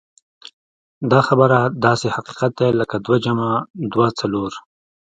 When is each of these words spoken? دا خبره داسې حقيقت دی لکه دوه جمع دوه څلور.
دا 1.11 1.19
خبره 1.27 1.59
داسې 1.85 2.07
حقيقت 2.15 2.51
دی 2.59 2.69
لکه 2.79 2.95
دوه 3.05 3.17
جمع 3.25 3.49
دوه 3.93 4.07
څلور. 4.19 4.51